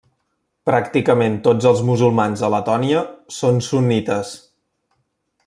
[0.69, 3.05] Pràcticament tots els musulmans a Letònia
[3.41, 4.35] són sunnites.